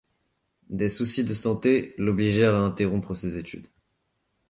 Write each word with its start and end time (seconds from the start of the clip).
Des 0.71 0.89
soucis 0.89 1.23
de 1.23 1.35
santé 1.35 1.93
l'obligèrent 1.99 2.55
à 2.55 2.61
interrompre 2.61 3.13
ces 3.13 3.37
études. 3.37 3.67